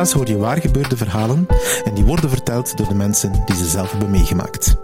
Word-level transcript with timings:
In 0.00 0.06
Relaas 0.06 0.18
hoor 0.26 0.36
je 0.36 0.42
waar 0.42 0.60
gebeurde 0.60 0.96
verhalen 0.96 1.46
en 1.84 1.94
die 1.94 2.04
worden 2.04 2.30
verteld 2.30 2.76
door 2.76 2.88
de 2.88 2.94
mensen 2.94 3.32
die 3.46 3.56
ze 3.56 3.64
zelf 3.68 3.90
hebben 3.90 4.10
meegemaakt. 4.10 4.76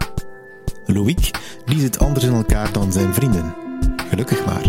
Loïc, 0.85 1.31
die 1.65 1.79
zit 1.79 1.99
anders 1.99 2.25
in 2.25 2.33
elkaar 2.33 2.71
dan 2.71 2.91
zijn 2.91 3.13
vrienden. 3.13 3.55
Gelukkig 4.09 4.45
maar. 4.45 4.65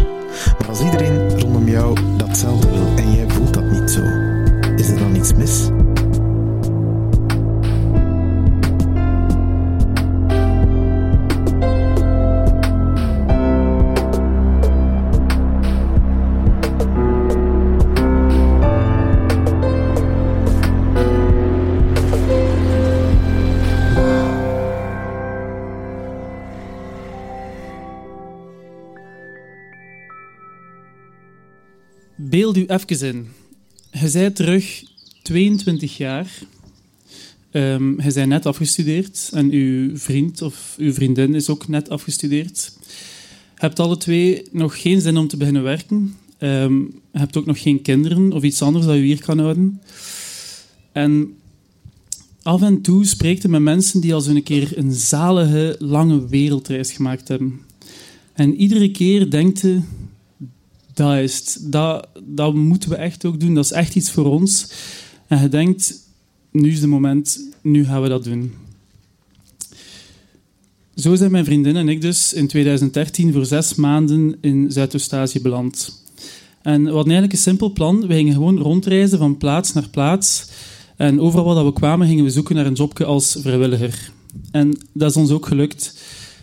Maar 0.59 0.69
als 0.69 0.81
iedereen 0.81 1.41
rondom 1.41 1.69
jou 1.69 1.99
datzelfde 2.17 2.71
wil 2.71 2.97
en 2.97 3.13
jij 3.13 3.29
voelt 3.29 3.55
dat 3.55 3.71
niet 3.71 3.91
zo, 3.91 4.03
is 4.77 4.89
er 4.89 4.99
dan 4.99 5.17
iets 5.17 5.35
mis? 5.35 5.69
U 32.59 32.67
even 32.67 33.07
in. 33.07 33.27
Je 33.91 34.11
bent 34.13 34.37
terug 34.37 34.83
22 35.23 35.97
jaar. 35.97 36.39
Ehm 37.51 38.03
je 38.03 38.13
bent 38.13 38.29
net 38.29 38.47
afgestudeerd 38.47 39.31
en 39.33 39.51
uw 39.51 39.97
vriend 39.97 40.43
of 40.43 40.75
uw 40.79 40.93
vriendin 40.93 41.35
is 41.35 41.49
ook 41.49 41.69
net 41.69 41.91
afgestudeerd. 41.91 42.73
Je 43.55 43.65
hebt 43.65 43.79
alle 43.79 43.97
twee 43.97 44.43
nog 44.53 44.81
geen 44.81 45.01
zin 45.01 45.17
om 45.17 45.29
te 45.29 45.37
beginnen 45.37 45.63
werken. 45.63 46.15
Ehm, 46.39 46.79
je 47.13 47.19
hebt 47.19 47.37
ook 47.37 47.47
nog 47.47 47.63
geen 47.63 47.83
kinderen 47.83 48.33
of 48.33 48.43
iets 48.43 48.63
anders 48.63 48.87
dat 48.87 48.95
je 48.95 49.03
hier 49.03 49.23
kan 49.23 49.39
houden. 49.39 49.81
En 50.93 51.35
af 52.43 52.63
en 52.63 52.81
toe 52.81 53.07
spreekt 53.07 53.43
je 53.43 53.49
met 53.49 53.61
mensen 53.61 54.01
die 54.01 54.15
al 54.15 54.21
zo'n 54.21 54.43
keer 54.43 54.79
een 54.79 54.93
zalige, 54.93 55.77
lange 55.79 56.29
wereldreis 56.29 56.93
gemaakt 56.93 57.29
hebben. 57.29 57.61
En 58.33 58.55
iedere 58.55 58.91
keer 58.91 59.31
denkt 59.31 59.61
je, 59.61 59.81
dat 60.99 61.17
is. 61.17 61.57
Dat, 61.61 62.09
dat 62.25 62.55
moeten 62.55 62.91
we 62.91 62.97
echt 62.97 63.25
ook 63.25 63.41
doen. 63.41 63.55
Dat 63.55 63.65
is 63.65 63.73
echt 63.73 63.95
iets 63.95 64.11
voor 64.11 64.25
ons. 64.25 64.71
En 65.27 65.43
je 65.43 65.49
denkt, 65.49 65.95
nu 66.51 66.71
is 66.71 66.81
het 66.81 66.91
moment, 66.91 67.41
nu 67.63 67.85
gaan 67.85 68.03
we 68.03 68.09
dat 68.09 68.25
doen. 68.25 68.53
Zo 70.95 71.15
zijn 71.15 71.31
mijn 71.31 71.45
vriendin 71.45 71.77
en 71.77 71.89
ik 71.89 72.01
dus 72.01 72.33
in 72.33 72.47
2013 72.47 73.33
voor 73.33 73.47
zes 73.47 73.75
maanden 73.75 74.37
in 74.41 74.73
Zuidoost-Azië 74.73 75.41
beland. 75.41 76.03
En 76.63 76.85
hadden 76.85 77.05
eigenlijk 77.05 77.33
een 77.33 77.39
simpel 77.39 77.73
plan. 77.73 78.07
We 78.07 78.15
gingen 78.15 78.33
gewoon 78.33 78.59
rondreizen 78.59 79.19
van 79.19 79.37
plaats 79.37 79.73
naar 79.73 79.89
plaats. 79.89 80.47
En 80.97 81.21
overal 81.21 81.55
waar 81.55 81.65
we 81.65 81.73
kwamen, 81.73 82.07
gingen 82.07 82.25
we 82.25 82.31
zoeken 82.31 82.55
naar 82.55 82.67
een 82.67 82.73
jobje 82.73 83.05
als 83.05 83.37
vrijwilliger. 83.41 84.13
En 84.51 84.79
dat 84.93 85.11
is 85.11 85.17
ons 85.17 85.31
ook 85.31 85.47
gelukt. 85.47 85.95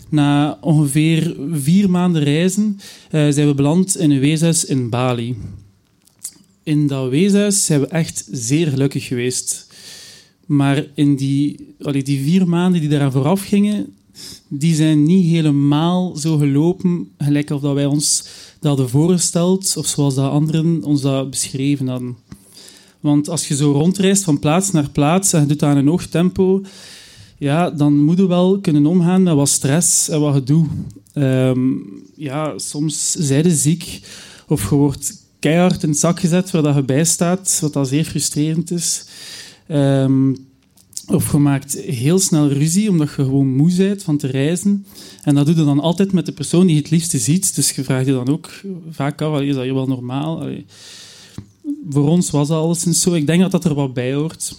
Na 0.09 0.57
ongeveer 0.61 1.35
vier 1.51 1.89
maanden 1.89 2.23
reizen 2.23 2.79
eh, 3.11 3.27
zijn 3.29 3.47
we 3.47 3.53
beland 3.53 3.97
in 3.97 4.11
een 4.11 4.19
weeshuis 4.19 4.65
in 4.65 4.89
Bali. 4.89 5.35
In 6.63 6.87
dat 6.87 7.09
weeshuis 7.09 7.65
zijn 7.65 7.79
we 7.79 7.87
echt 7.87 8.27
zeer 8.31 8.67
gelukkig 8.67 9.05
geweest. 9.07 9.67
Maar 10.45 10.85
in 10.93 11.15
die, 11.15 11.75
die 11.77 12.23
vier 12.23 12.47
maanden 12.47 12.81
die 12.81 12.89
daaraan 12.89 13.11
vooraf 13.11 13.41
gingen, 13.41 13.95
die 14.47 14.75
zijn 14.75 15.03
niet 15.03 15.25
helemaal 15.25 16.15
zo 16.15 16.37
gelopen 16.37 17.11
gelijk 17.17 17.49
of 17.49 17.61
dat 17.61 17.73
wij 17.73 17.85
ons 17.85 18.23
dat 18.59 18.77
hadden 18.77 18.89
voorgesteld, 18.89 19.73
of 19.77 19.87
zoals 19.87 20.15
dat 20.15 20.31
anderen 20.31 20.83
ons 20.83 21.01
dat 21.01 21.29
beschreven 21.29 21.87
hadden. 21.87 22.15
Want 22.99 23.29
als 23.29 23.47
je 23.47 23.55
zo 23.55 23.71
rondreist 23.71 24.23
van 24.23 24.39
plaats 24.39 24.71
naar 24.71 24.89
plaats 24.89 25.33
en 25.33 25.41
je 25.41 25.47
doet 25.47 25.59
dat 25.59 25.69
aan 25.69 25.77
een 25.77 25.87
hoog 25.87 26.05
tempo, 26.05 26.61
ja, 27.37 27.69
dan 27.69 28.03
moet 28.03 28.17
je 28.17 28.27
wel 28.27 28.59
kunnen 28.59 28.85
omgaan 28.85 29.23
met 29.23 29.33
wat 29.33 29.49
stress 29.49 30.09
en 30.09 30.19
wat 30.19 30.33
gedoe. 30.33 30.65
Ehm, 31.13 31.71
ja, 32.15 32.57
soms 32.57 33.11
zijn 33.11 33.43
je 33.43 33.55
ziek 33.55 34.01
of 34.47 34.69
je 34.69 34.75
wordt 34.75 35.23
keihard 35.39 35.83
in 35.83 35.89
het 35.89 35.99
zak 35.99 36.19
gezet 36.19 36.51
waar 36.51 36.61
dat 36.61 36.75
je 36.75 36.83
bij 36.83 37.05
staat, 37.05 37.57
wat 37.61 37.73
dat 37.73 37.87
zeer 37.87 38.05
frustrerend 38.05 38.71
is. 38.71 39.05
Ehm, 39.67 40.33
of 41.07 41.31
je 41.31 41.37
maakt 41.37 41.73
heel 41.73 42.19
snel 42.19 42.47
ruzie 42.47 42.89
omdat 42.89 43.07
je 43.07 43.13
gewoon 43.13 43.55
moe 43.55 43.75
bent 43.75 44.03
van 44.03 44.17
te 44.17 44.27
reizen. 44.27 44.85
En 45.23 45.35
dat 45.35 45.45
doe 45.45 45.55
je 45.55 45.63
dan 45.63 45.79
altijd 45.79 46.11
met 46.11 46.25
de 46.25 46.31
persoon 46.31 46.65
die 46.65 46.75
je 46.75 46.81
het 46.81 46.91
liefste 46.91 47.17
ziet. 47.17 47.55
Dus 47.55 47.71
je 47.71 47.83
vraagt 47.83 48.05
je 48.05 48.11
dan 48.11 48.29
ook 48.29 48.51
vaak 48.89 49.21
af, 49.21 49.41
is 49.41 49.55
dat 49.55 49.63
hier 49.63 49.73
wel 49.73 49.87
normaal? 49.87 50.49
Voor 51.89 52.09
ons 52.09 52.29
was 52.29 52.47
dat 52.47 52.61
alleszins 52.61 53.01
zo. 53.01 53.13
Ik 53.13 53.27
denk 53.27 53.41
dat 53.41 53.51
dat 53.51 53.65
er 53.65 53.73
wat 53.73 53.93
bij 53.93 54.13
hoort. 54.13 54.55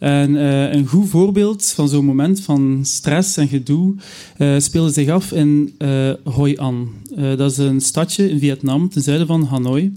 En 0.00 0.34
uh, 0.34 0.72
een 0.72 0.86
goed 0.86 1.08
voorbeeld 1.08 1.66
van 1.66 1.88
zo'n 1.88 2.04
moment 2.04 2.40
van 2.40 2.80
stress 2.82 3.36
en 3.36 3.48
gedoe 3.48 3.94
uh, 4.38 4.58
speelde 4.58 4.92
zich 4.92 5.08
af 5.08 5.32
in 5.32 5.74
uh, 5.78 6.12
Hoi 6.24 6.56
An. 6.56 6.88
dat 7.14 7.50
is 7.50 7.56
een 7.56 7.80
stadje 7.80 8.30
in 8.30 8.38
Vietnam, 8.38 8.88
ten 8.88 9.02
zuiden 9.02 9.26
van 9.26 9.44
Hanoi. 9.44 9.92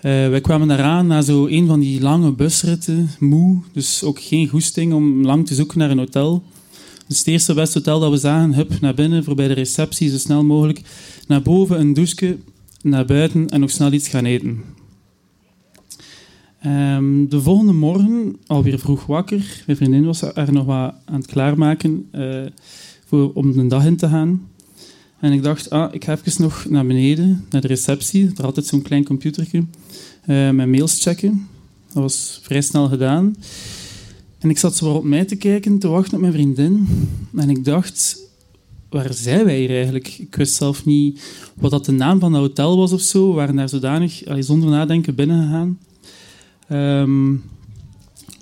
wij 0.00 0.40
kwamen 0.40 0.68
daaraan 0.68 1.06
na 1.06 1.22
zo 1.22 1.46
een 1.46 1.66
van 1.66 1.80
die 1.80 2.00
lange 2.00 2.32
busritten, 2.32 3.10
moe, 3.18 3.60
dus 3.72 4.02
ook 4.02 4.20
geen 4.20 4.48
goesting 4.48 4.92
om 4.92 5.24
lang 5.24 5.46
te 5.46 5.54
zoeken 5.54 5.78
naar 5.78 5.90
een 5.90 5.98
hotel. 5.98 6.42
Dus 7.06 7.18
het 7.18 7.26
eerste 7.26 7.54
beste 7.54 7.78
hotel 7.78 8.00
dat 8.00 8.10
we 8.10 8.16
zagen, 8.16 8.54
hup, 8.54 8.80
naar 8.80 8.94
binnen, 8.94 9.24
voorbij 9.24 9.48
de 9.48 9.54
receptie, 9.54 10.10
zo 10.10 10.18
snel 10.18 10.44
mogelijk. 10.44 10.80
Naar 11.26 11.42
boven 11.42 11.80
een 11.80 11.94
douche, 11.94 12.36
naar 12.82 13.04
buiten 13.04 13.48
en 13.48 13.60
nog 13.60 13.70
snel 13.70 13.92
iets 13.92 14.08
gaan 14.08 14.24
eten. 14.24 14.62
Um, 16.66 17.28
de 17.28 17.40
volgende 17.40 17.72
morgen, 17.72 18.36
alweer 18.46 18.78
vroeg 18.78 19.06
wakker, 19.06 19.62
mijn 19.66 19.78
vriendin 19.78 20.04
was 20.04 20.22
er 20.22 20.52
nog 20.52 20.64
wat 20.64 20.94
aan 21.04 21.20
het 21.20 21.26
klaarmaken 21.26 22.08
uh, 22.12 22.42
voor, 23.04 23.32
om 23.32 23.52
de 23.52 23.66
dag 23.66 23.84
in 23.84 23.96
te 23.96 24.08
gaan. 24.08 24.48
En 25.20 25.32
ik 25.32 25.42
dacht, 25.42 25.70
ah, 25.70 25.94
ik 25.94 26.04
ga 26.04 26.12
even 26.12 26.42
nog 26.42 26.66
naar 26.68 26.86
beneden, 26.86 27.44
naar 27.50 27.60
de 27.60 27.66
receptie. 27.66 28.30
Er 28.36 28.44
altijd 28.44 28.66
zo'n 28.66 28.82
klein 28.82 29.04
computertje. 29.04 29.58
Uh, 29.58 29.66
mijn 30.50 30.70
mails 30.70 31.02
checken. 31.02 31.48
Dat 31.92 32.02
was 32.02 32.40
vrij 32.42 32.60
snel 32.60 32.88
gedaan. 32.88 33.36
En 34.38 34.50
ik 34.50 34.58
zat 34.58 34.76
zo 34.76 34.92
op 34.92 35.04
mij 35.04 35.24
te 35.24 35.36
kijken, 35.36 35.78
te 35.78 35.88
wachten 35.88 36.14
op 36.14 36.20
mijn 36.20 36.32
vriendin. 36.32 36.88
En 37.36 37.50
ik 37.50 37.64
dacht, 37.64 38.18
waar 38.88 39.12
zijn 39.12 39.44
wij 39.44 39.58
hier 39.58 39.70
eigenlijk? 39.70 40.16
Ik 40.18 40.34
wist 40.34 40.54
zelf 40.54 40.84
niet 40.84 41.22
wat 41.54 41.70
dat 41.70 41.84
de 41.84 41.92
naam 41.92 42.20
van 42.20 42.32
dat 42.32 42.40
hotel 42.40 42.76
was 42.76 42.92
of 42.92 43.00
zo. 43.00 43.28
We 43.28 43.34
waren 43.34 43.56
daar 43.56 43.68
zodanig, 43.68 44.26
allee, 44.26 44.42
zonder 44.42 44.70
nadenken, 44.70 45.14
binnengegaan. 45.14 45.78
Um, 46.72 47.42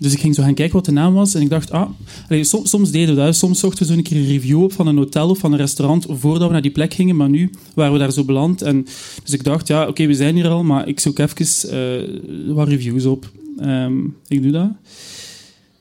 dus 0.03 0.13
ik 0.13 0.21
ging 0.21 0.35
zo 0.35 0.43
gaan 0.43 0.55
kijken 0.55 0.75
wat 0.75 0.85
de 0.85 0.93
naam 0.93 1.15
was. 1.15 1.35
En 1.35 1.43
ik 1.43 1.51
dacht, 1.51 1.71
ah, 1.71 1.91
soms, 2.29 2.71
soms, 2.71 2.91
deden 2.91 3.15
we 3.15 3.21
dat. 3.21 3.37
Soms 3.37 3.61
zochten 3.61 3.87
we 3.87 3.93
zo 3.93 3.99
een 3.99 4.05
keer 4.05 4.17
een 4.17 4.27
review 4.27 4.63
op 4.63 4.73
van 4.73 4.87
een 4.87 4.97
hotel 4.97 5.29
of 5.29 5.39
van 5.39 5.53
een 5.53 5.59
restaurant 5.59 6.07
voordat 6.09 6.47
we 6.47 6.53
naar 6.53 6.63
die 6.63 6.71
plek 6.71 6.95
gingen. 6.95 7.17
Maar 7.17 7.29
nu 7.29 7.51
waren 7.75 7.93
we 7.93 7.99
daar 7.99 8.13
zo 8.13 8.25
beland. 8.25 8.63
En, 8.63 8.87
dus 9.25 9.33
ik 9.33 9.45
dacht, 9.45 9.69
ja, 9.69 9.89
oké, 9.89 10.07
we 10.07 10.15
zijn 10.15 10.35
hier 10.35 10.49
al, 10.49 10.63
maar 10.63 10.89
ik 10.89 11.01
zoek 11.01 11.19
even 11.19 11.75
uh, 11.75 12.55
wat 12.55 12.69
reviews 12.69 13.05
op. 13.05 13.31
Um, 13.61 14.17
ik 14.29 14.43
doe 14.43 14.53
dat. 14.53 14.71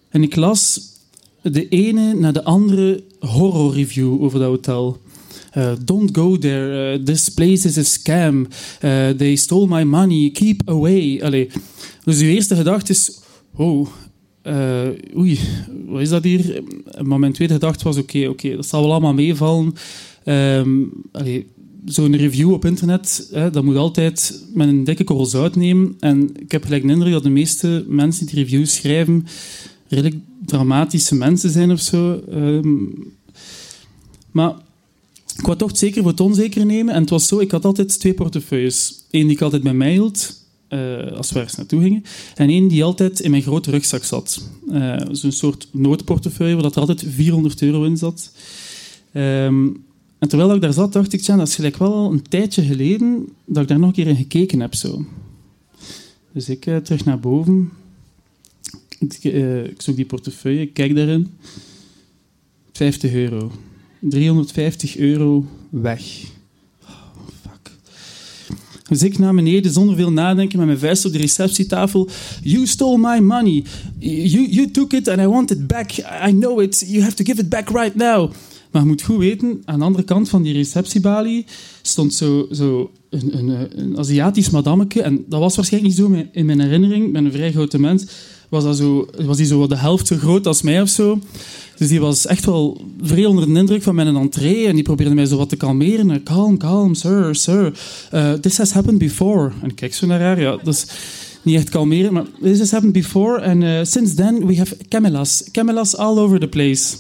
En 0.10 0.24
ik 0.24 0.36
las 0.36 0.82
de 1.42 1.68
ene 1.68 2.14
na 2.14 2.32
de 2.32 2.44
andere 2.44 3.04
horror 3.20 3.74
review 3.74 4.24
over 4.24 4.40
dat 4.40 4.48
hotel. 4.48 5.01
Uh, 5.58 5.72
don't 5.84 6.16
go 6.16 6.38
there. 6.38 6.94
Uh, 6.94 7.06
this 7.06 7.30
place 7.30 7.68
is 7.68 7.78
a 7.78 7.84
scam. 7.84 8.48
Uh, 8.84 9.10
they 9.10 9.36
stole 9.36 9.68
my 9.68 9.84
money. 9.84 10.30
Keep 10.30 10.62
away. 10.66 11.24
Allee. 11.24 11.50
Dus 12.04 12.20
uw 12.20 12.28
eerste 12.28 12.56
gedachte 12.56 12.92
is: 12.92 13.22
oh, 13.56 13.88
uh, 14.44 14.88
oei, 15.18 15.40
wat 15.86 16.02
is 16.02 16.10
dat 16.10 16.24
hier? 16.24 16.64
Maar 17.02 17.20
mijn 17.20 17.34
tweede 17.34 17.54
gedachte 17.54 17.84
was, 17.84 17.98
oké, 17.98 18.28
oké, 18.28 18.56
dat 18.56 18.66
zal 18.66 18.82
wel 18.82 18.92
allemaal 18.92 19.14
meevallen. 19.14 19.74
Um, 20.26 20.92
Zo'n 21.86 22.16
review 22.16 22.54
op 22.54 22.66
internet, 22.66 23.30
hè, 23.32 23.50
dat 23.50 23.64
moet 23.64 23.76
altijd 23.76 24.46
met 24.54 24.68
een 24.68 24.84
dikke 24.84 25.04
korrel 25.04 25.26
zout 25.26 25.56
nemen. 25.56 25.96
En 26.00 26.30
ik 26.40 26.52
heb 26.52 26.64
gelijk 26.64 26.84
de 26.84 26.92
indruk 26.92 27.12
dat 27.12 27.24
de 27.24 27.30
meeste 27.30 27.86
mensen 27.88 28.26
die 28.26 28.36
reviews 28.36 28.76
schrijven 28.76 29.26
redelijk 29.88 30.16
dramatische 30.46 31.16
mensen 31.16 31.50
zijn 31.50 31.72
of 31.72 31.80
zo. 31.80 32.22
Um, 32.34 32.94
maar 34.32 34.54
ik 35.42 35.48
wou 35.48 35.58
toch 35.58 35.78
zeker 35.78 36.02
voor 36.02 36.12
het 36.12 36.20
onzeker 36.20 36.66
nemen. 36.66 36.94
En 36.94 37.02
het 37.02 37.10
was 37.10 37.28
zo, 37.28 37.40
ik 37.40 37.52
had 37.52 37.66
altijd 37.66 38.00
twee 38.00 38.14
portefeuilles. 38.14 39.06
Eén 39.12 39.28
die 39.28 39.36
ik 39.36 39.42
altijd 39.42 39.64
bij 39.64 39.74
mij 39.74 39.92
hield, 39.92 40.44
uh, 40.70 41.12
als 41.12 41.32
we 41.32 41.40
ergens 41.40 41.58
naartoe 41.58 41.82
gingen. 41.82 42.04
En 42.36 42.50
één 42.50 42.68
die 42.68 42.84
altijd 42.84 43.20
in 43.20 43.32
mijn 43.32 43.44
grote 43.44 43.72
rugzak 43.72 44.04
zat. 44.04 44.44
Uh, 44.70 45.02
Zo'n 45.12 45.32
soort 45.32 45.68
noodportefeuille 45.72 46.56
waar 46.56 46.66
er 46.66 46.80
altijd 46.80 47.04
400 47.08 47.62
euro 47.62 47.84
in 47.84 47.98
zat. 47.98 48.32
Um, 49.14 49.84
en 50.20 50.28
terwijl 50.28 50.56
ik 50.56 50.62
daar 50.62 50.74
zat, 50.74 50.94
dacht 50.94 51.14
ik, 51.14 51.26
dat 51.26 51.48
is 51.48 51.56
gelijk 51.56 51.78
wel 51.78 51.94
al 51.94 52.12
een 52.12 52.28
tijdje 52.30 52.64
geleden 52.64 53.28
dat 53.46 53.64
ik 53.64 53.70
daar 53.70 53.80
nog 53.80 53.88
een 53.88 53.96
keer 53.96 54.08
in 54.08 54.16
gekeken 54.16 54.60
heb. 54.60 54.76
Zo. 54.76 55.06
Dus 56.32 56.50
ik 56.50 56.66
uh, 56.66 56.78
terug 56.78 57.06
naar 57.06 57.20
boven. 57.20 57.72
Ik, 59.00 59.24
ik 59.24 59.82
zoek 59.82 59.96
die 59.96 60.06
portefeuille, 60.06 60.62
ik 60.62 60.74
kijk 60.74 60.96
daarin. 60.96 61.32
50 62.72 63.14
euro. 63.14 63.52
350 64.02 64.98
euro 64.98 65.46
weg. 65.70 66.04
Dus 68.92 69.04
ik 69.04 69.18
naar 69.18 69.34
beneden 69.34 69.72
zonder 69.72 69.96
veel 69.96 70.12
nadenken 70.12 70.58
met 70.58 70.68
mijn 70.68 70.80
vuist 70.80 71.06
op 71.06 71.12
de 71.12 71.18
receptietafel. 71.18 72.10
You 72.44 72.68
stole 72.68 72.98
my 72.98 73.20
money. 73.20 73.64
You, 74.00 74.50
you 74.50 74.72
took 74.72 74.94
it 74.94 75.08
and 75.08 75.20
I 75.20 75.28
want 75.28 75.52
it 75.52 75.68
back. 75.68 75.92
I 76.28 76.32
know 76.32 76.62
it. 76.62 76.84
You 76.88 77.04
have 77.04 77.16
to 77.16 77.24
give 77.24 77.42
it 77.42 77.50
back 77.50 77.70
right 77.70 77.96
now. 77.96 78.32
Maar 78.72 78.82
je 78.82 78.88
moet 78.88 79.02
goed 79.02 79.18
weten, 79.18 79.62
aan 79.66 79.80
de 79.80 79.86
andere 79.86 80.04
kant 80.04 80.30
van 80.30 80.42
die 80.42 80.54
receptiebalie 80.54 81.46
stond 81.82 82.14
zo, 82.14 82.48
zo 82.52 82.92
een, 83.10 83.38
een, 83.38 83.80
een 83.80 83.98
Aziatisch 83.98 84.50
madammeke. 84.50 85.02
En 85.02 85.26
dat 85.28 85.40
was 85.40 85.56
waarschijnlijk 85.56 85.94
niet 85.94 86.06
zo 86.06 86.26
in 86.32 86.46
mijn 86.46 86.60
herinnering. 86.60 87.06
Ik 87.06 87.14
ben 87.14 87.26
een 87.26 87.32
vrij 87.32 87.52
grote 87.52 87.80
mens. 87.80 88.06
Was, 88.50 88.64
dat 88.64 88.78
zo, 88.78 89.08
was 89.26 89.38
die 89.38 89.46
zo 89.46 89.68
de 89.68 89.78
helft 89.78 90.08
zo 90.08 90.16
groot 90.16 90.48
als 90.48 90.62
mij 90.62 90.82
of 90.82 90.90
zo. 90.90 91.20
Dus 91.82 91.90
die 91.90 92.00
was 92.00 92.26
echt 92.26 92.46
wel 92.46 92.82
vrij 93.02 93.26
onder 93.26 93.54
de 93.54 93.60
indruk 93.60 93.84
van 93.84 93.96
mijn 93.96 94.16
entree 94.16 94.68
en 94.68 94.76
die 94.76 94.84
probeerde 94.84 95.16
mij 95.16 95.26
zo 95.26 95.38
wat 95.38 95.50
te 95.50 95.56
kalmeren. 95.56 96.24
Calm, 96.24 96.58
calm, 96.58 96.94
sir, 96.94 97.36
sir. 97.36 97.74
Uh, 98.14 98.34
this 98.34 98.58
has 98.58 98.72
happened 98.72 98.98
before. 98.98 99.52
En 99.62 99.70
ik 99.70 99.76
kijk 99.76 99.94
zo 99.94 100.08
naar 100.08 100.22
haar. 100.22 100.42
Ja, 100.42 100.58
dus 100.64 100.86
niet 101.42 101.56
echt 101.56 101.70
kalmeren, 101.70 102.14
maar 102.14 102.26
this 102.42 102.60
has 102.60 102.72
happened 102.72 102.94
before. 102.94 103.42
And 103.42 103.64
uh, 103.64 103.80
since 103.84 104.14
then 104.14 104.46
we 104.46 104.58
have 104.58 104.78
camelas. 104.90 105.44
Camelas 105.52 105.96
all 105.96 106.18
over 106.18 106.40
the 106.40 106.48
place. 106.48 106.96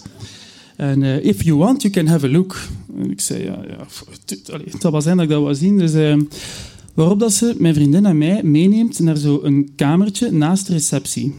En 0.75 1.01
uh, 1.01 1.25
if 1.25 1.43
you 1.43 1.57
want, 1.57 1.81
you 1.81 1.93
can 1.93 2.07
have 2.07 2.25
a 2.25 2.29
look. 2.29 2.59
En 2.97 3.11
ik 3.11 3.21
zei, 3.21 3.43
ja, 3.43 3.59
ja 3.67 3.87
het 4.25 4.81
zal 4.81 4.91
wel 4.91 5.01
zijn 5.01 5.15
dat 5.15 5.25
ik 5.25 5.31
dat 5.31 5.43
wil 5.43 5.55
zien. 5.55 5.77
Dus, 5.77 6.15
waarop 6.93 7.19
dat 7.19 7.33
ze 7.33 7.55
mijn 7.57 7.73
vriendin 7.73 8.05
en 8.05 8.17
mij 8.17 8.43
meeneemt 8.43 8.99
naar 8.99 9.17
zo'n 9.17 9.71
kamertje 9.75 10.31
naast 10.31 10.67
de 10.67 10.73
receptie. 10.73 11.35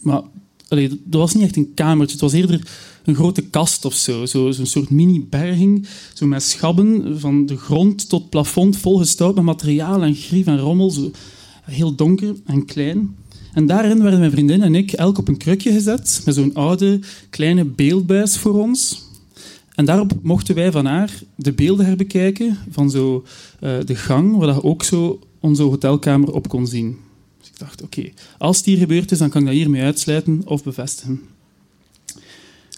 Maar 0.00 0.22
allee, 0.68 0.88
dat 0.88 1.20
was 1.20 1.34
niet 1.34 1.44
echt 1.44 1.56
een 1.56 1.74
kamertje, 1.74 2.12
het 2.12 2.20
was 2.20 2.32
eerder 2.32 2.60
een 3.04 3.14
grote 3.14 3.42
kast 3.42 3.84
of 3.84 3.94
zo. 3.94 4.26
Zo'n 4.26 4.52
zo 4.52 4.64
soort 4.64 4.90
mini-berging, 4.90 5.86
zo 6.14 6.26
met 6.26 6.42
schabben 6.42 7.20
van 7.20 7.46
de 7.46 7.56
grond 7.56 8.08
tot 8.08 8.30
plafond, 8.30 8.76
volgestouwd 8.76 9.34
met 9.34 9.44
materiaal 9.44 10.02
en 10.02 10.14
grief 10.14 10.46
en 10.46 10.58
rommel. 10.58 10.90
Zo 10.90 11.10
heel 11.62 11.94
donker 11.94 12.34
en 12.46 12.64
klein. 12.64 13.16
En 13.52 13.66
daarin 13.66 14.02
werden 14.02 14.18
mijn 14.18 14.30
vriendin 14.30 14.62
en 14.62 14.74
ik 14.74 14.92
elk 14.92 15.18
op 15.18 15.28
een 15.28 15.36
krukje 15.36 15.72
gezet, 15.72 16.22
met 16.24 16.34
zo'n 16.34 16.54
oude 16.54 17.00
kleine 17.30 17.64
beeldbuis 17.64 18.38
voor 18.38 18.60
ons. 18.60 19.06
En 19.74 19.84
daarop 19.84 20.12
mochten 20.22 20.54
wij 20.54 20.72
van 20.72 20.86
haar 20.86 21.22
de 21.34 21.52
beelden 21.52 21.86
herbekijken 21.86 22.58
van 22.70 22.90
zo, 22.90 23.24
uh, 23.60 23.70
de 23.84 23.94
gang, 23.94 24.36
waar 24.36 24.54
je 24.54 24.62
ook 24.62 24.82
zo 24.82 25.18
onze 25.40 25.62
hotelkamer 25.62 26.32
op 26.32 26.48
kon 26.48 26.66
zien. 26.66 26.96
Ik 27.58 27.64
dacht, 27.64 27.82
oké, 27.82 28.10
als 28.38 28.56
het 28.56 28.66
hier 28.66 28.78
gebeurd 28.78 29.10
is, 29.10 29.18
dan 29.18 29.30
kan 29.30 29.40
ik 29.40 29.46
dat 29.46 29.56
hiermee 29.56 29.82
uitsluiten 29.82 30.42
of 30.44 30.64
bevestigen. 30.64 31.20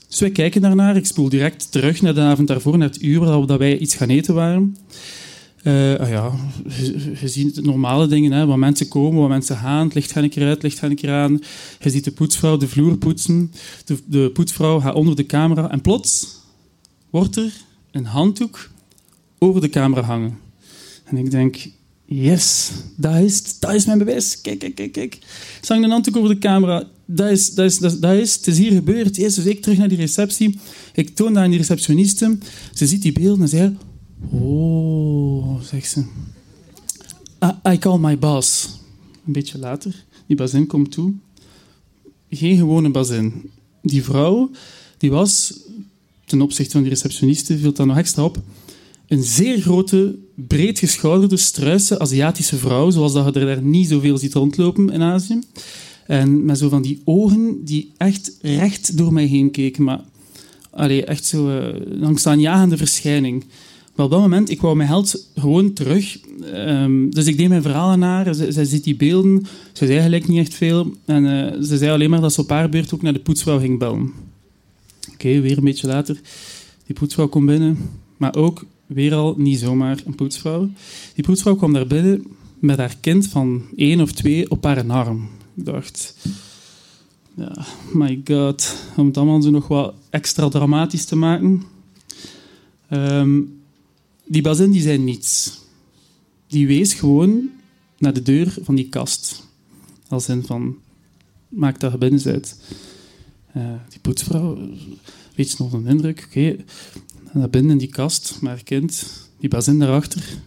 Dus 0.09 0.21
wij 0.21 0.31
kijken 0.31 0.61
daarnaar. 0.61 0.97
Ik 0.97 1.06
spoel 1.06 1.29
direct 1.29 1.73
terug 1.73 2.03
naar 2.03 2.15
de 2.15 2.21
avond 2.21 2.49
daarvoor, 2.49 2.79
naar 2.79 2.88
het 2.88 3.03
uur 3.03 3.21
dat 3.47 3.59
wij 3.59 3.79
iets 3.79 3.94
gaan 3.94 4.09
eten 4.09 4.35
waren. 4.35 4.77
Uh, 5.62 6.11
ja, 6.11 6.32
je, 7.21 7.29
ziet 7.29 7.55
de 7.55 7.62
normale 7.62 8.06
dingen, 8.06 8.32
hè, 8.32 8.47
waar 8.47 8.59
mensen 8.59 8.88
komen, 8.88 9.21
waar 9.21 9.29
mensen 9.29 9.56
gaan. 9.56 9.85
Het 9.85 9.94
licht 9.94 10.12
gaat 10.12 10.23
een 10.23 10.31
keer 10.31 10.47
uit, 10.47 10.55
het 10.55 10.62
licht 10.62 10.79
gaat 10.79 10.91
een 10.91 10.97
keer 10.97 11.12
aan. 11.12 11.41
Je 11.81 11.91
ziet 11.91 12.05
de 12.05 12.12
poetsvrouw 12.12 12.56
de 12.56 12.69
vloer 12.69 12.97
poetsen. 12.97 13.53
De, 13.85 13.99
de 14.06 14.31
poetsvrouw 14.31 14.81
gaat 14.81 14.94
onder 14.94 15.17
de 15.17 15.26
camera. 15.26 15.71
En 15.71 15.81
plots 15.81 16.26
wordt 17.11 17.37
er 17.37 17.53
een 17.91 18.06
handdoek 18.06 18.71
over 19.38 19.61
de 19.61 19.69
camera 19.69 20.03
hangen. 20.03 20.38
En 21.05 21.17
ik 21.17 21.31
denk, 21.31 21.69
Yes, 22.12 22.71
dat 22.97 23.15
is, 23.15 23.59
dat 23.59 23.75
is 23.75 23.87
mijn 23.87 23.99
bewijs. 23.99 24.41
Kijk, 24.41 24.59
kijk, 24.59 24.75
kijk, 24.75 24.93
kijk. 24.93 25.19
Zang 25.61 25.85
een 25.85 25.91
handdoek 25.91 26.17
over 26.17 26.29
de 26.29 26.39
camera. 26.39 26.89
Dat 27.05 27.31
is, 27.31 27.55
dat, 27.55 27.65
is, 27.65 27.79
dat, 27.79 28.12
is, 28.12 28.35
het 28.35 28.47
is 28.47 28.59
hier 28.59 28.73
gebeurd. 28.73 29.17
Yes, 29.17 29.35
dus 29.35 29.45
ik 29.45 29.62
terug 29.62 29.79
naar 29.79 29.89
die 29.89 29.99
receptie. 29.99 30.59
Ik 30.95 31.15
toon 31.15 31.33
dat 31.35 31.43
aan 31.43 31.51
die 31.51 31.59
receptioniste. 31.59 32.39
Ze 32.75 32.87
ziet 32.87 33.03
die 33.03 33.12
beelden 33.12 33.43
en 33.43 33.49
zegt... 33.49 33.73
Oh, 34.31 35.61
zegt 35.62 35.91
ze. 35.91 36.05
I, 37.45 37.71
I 37.73 37.79
call 37.79 37.99
my 37.99 38.19
boss. 38.19 38.79
Een 39.27 39.33
beetje 39.33 39.59
later. 39.59 40.05
Die 40.27 40.37
bazin 40.37 40.67
komt 40.67 40.91
toe. 40.91 41.12
Geen 42.31 42.57
gewone 42.57 42.91
bazin. 42.91 43.51
Die 43.83 44.05
vrouw, 44.05 44.51
die 44.99 45.11
was, 45.11 45.61
ten 46.25 46.43
opzichte 46.43 46.73
van 46.73 46.83
die 46.83 46.91
receptioniste, 46.91 47.59
viel 47.59 47.73
dat 47.73 47.87
nog 47.87 47.99
extra 47.99 48.25
op 48.25 48.39
een 49.11 49.23
zeer 49.23 49.61
grote, 49.61 50.19
breedgeschouderde, 50.35 51.37
struise 51.37 51.99
Aziatische 51.99 52.57
vrouw, 52.57 52.91
zoals 52.91 53.12
dat 53.12 53.35
je 53.35 53.41
er 53.41 53.47
daar 53.47 53.62
niet 53.62 53.89
zoveel 53.89 54.19
ziet 54.19 54.35
rondlopen 54.35 54.91
in 54.91 55.03
Azië. 55.03 55.39
En 56.07 56.45
met 56.45 56.59
zo 56.59 56.69
van 56.69 56.83
die 56.83 57.01
ogen 57.05 57.65
die 57.65 57.93
echt 57.97 58.33
recht 58.41 58.97
door 58.97 59.12
mij 59.12 59.25
heen 59.25 59.51
keken. 59.51 59.85
Maar 59.85 60.01
allee, 60.71 61.05
echt 61.05 61.25
zo 61.25 61.49
een 61.49 62.19
aanjagende 62.25 62.77
verschijning. 62.77 63.45
Maar 63.95 64.05
op 64.05 64.11
dat 64.11 64.21
moment, 64.21 64.51
ik 64.51 64.61
wou 64.61 64.77
mijn 64.77 64.89
held 64.89 65.27
gewoon 65.35 65.73
terug. 65.73 66.19
Um, 66.55 67.15
dus 67.15 67.27
ik 67.27 67.37
deed 67.37 67.49
mijn 67.49 67.62
verhaal 67.62 67.89
aan 67.89 68.03
haar. 68.03 68.35
Zij, 68.35 68.65
ziet 68.65 68.85
die 68.85 68.97
beelden. 68.97 69.47
Ze 69.73 69.87
zei 69.87 69.93
eigenlijk 69.93 70.29
niet 70.29 70.39
echt 70.39 70.55
veel. 70.55 70.93
En 71.05 71.25
uh, 71.25 71.62
ze 71.62 71.77
zei 71.77 71.91
alleen 71.91 72.11
maar 72.11 72.21
dat 72.21 72.33
ze 72.33 72.41
op 72.41 72.49
haar 72.49 72.69
beurt 72.69 72.95
ook 72.95 73.03
naar 73.03 73.12
de 73.12 73.19
poetsvrouw 73.19 73.59
ging 73.59 73.79
bellen. 73.79 74.12
Oké, 75.12 75.41
weer 75.41 75.59
een 75.59 75.65
beetje 75.65 75.87
later. 75.87 76.21
Die 76.87 76.97
poetsvrouw 76.97 77.29
komt 77.29 77.47
binnen. 77.47 77.79
Maar 78.17 78.35
ook 78.35 78.65
weer 78.92 79.14
al 79.14 79.34
niet 79.37 79.59
zomaar 79.59 80.00
een 80.04 80.14
poetsvrouw. 80.14 80.70
Die 81.14 81.25
poetsvrouw 81.25 81.54
kwam 81.54 81.73
daar 81.73 81.87
binnen 81.87 82.26
met 82.59 82.78
haar 82.78 82.97
kind 83.00 83.28
van 83.28 83.62
één 83.76 84.00
of 84.00 84.12
twee 84.12 84.50
op 84.50 84.64
haar 84.64 84.90
arm. 84.90 85.28
Ik 85.54 85.64
dacht, 85.64 86.16
ja, 87.35 87.66
my 87.92 88.20
god, 88.25 88.76
om 88.97 89.06
het 89.06 89.16
allemaal 89.16 89.42
zo 89.42 89.50
nog 89.50 89.68
wat 89.68 89.94
extra 90.11 90.49
dramatisch 90.49 91.04
te 91.04 91.16
maken. 91.16 91.62
Um, 92.90 93.61
die 94.26 94.42
bazin 94.42 94.70
die 94.70 94.82
zei 94.82 94.99
niets. 94.99 95.59
Die 96.47 96.66
wees 96.66 96.94
gewoon 96.94 97.50
naar 97.99 98.12
de 98.12 98.23
deur 98.23 98.56
van 98.62 98.75
die 98.75 98.88
kast. 98.88 99.49
Als 100.09 100.28
in 100.28 100.44
van, 100.47 100.76
maak 101.49 101.80
je 101.80 101.99
binnen 101.99 102.23
bent. 102.23 102.56
Uh, 103.56 103.73
die 103.88 104.00
poetsvrouw, 104.00 104.59
weet 105.35 105.50
je 105.50 105.56
nog 105.59 105.73
een 105.73 105.87
indruk? 105.87 106.25
Oké, 106.26 106.56
naar 107.32 107.50
binnen 107.50 107.70
in 107.70 107.78
die 107.78 107.88
kast 107.88 108.38
met 108.40 108.50
haar 108.50 108.62
kind, 108.62 109.06
die 109.38 109.49
bazin 109.49 109.78
daarachter. 109.78 110.38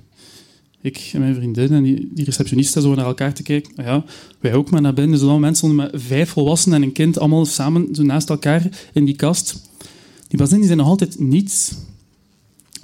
Ik 0.81 1.09
en 1.13 1.19
mijn 1.19 1.35
vriendin 1.35 1.71
en 1.71 1.83
die, 1.83 2.09
die 2.13 2.25
receptioniste 2.25 2.81
zo 2.81 2.95
naar 2.95 3.05
elkaar 3.05 3.33
te 3.33 3.43
kijken. 3.43 3.73
Nou 3.75 3.89
ja, 3.89 4.05
wij 4.39 4.53
ook 4.53 4.69
maar 4.69 4.81
naar 4.81 4.93
binnen. 4.93 5.19
Zo'n 5.19 5.39
mensen 5.39 5.75
met 5.75 5.91
vijf 5.93 6.29
volwassenen 6.29 6.77
en 6.77 6.83
een 6.83 6.91
kind 6.91 7.19
allemaal 7.19 7.45
samen 7.45 7.95
zo 7.95 8.03
naast 8.03 8.29
elkaar 8.29 8.89
in 8.93 9.05
die 9.05 9.15
kast. 9.15 9.69
Die 10.27 10.37
bazin 10.37 10.57
die 10.57 10.65
zei 10.65 10.79
nog 10.79 10.87
altijd 10.87 11.19
niets. 11.19 11.73